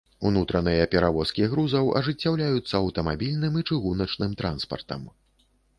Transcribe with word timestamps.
Унутраныя 0.27 0.85
перавозкі 0.95 1.49
грузаў 1.51 1.91
ажыццяўляюцца 1.99 2.73
аўтамабільным 2.83 3.53
і 3.61 3.67
чыгуначным 3.69 4.31
транспартам. 4.43 5.11